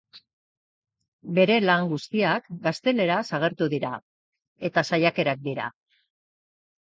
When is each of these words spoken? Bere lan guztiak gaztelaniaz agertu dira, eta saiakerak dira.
Bere 1.39 1.57
lan 1.65 1.83
guztiak 1.91 2.47
gaztelaniaz 2.63 3.21
agertu 3.39 3.67
dira, 3.75 3.91
eta 4.71 4.85
saiakerak 4.91 5.45
dira. 5.49 5.69